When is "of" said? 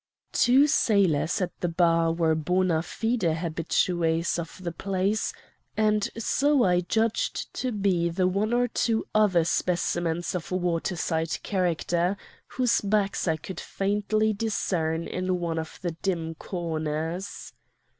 4.39-4.57, 10.33-10.49, 15.59-15.77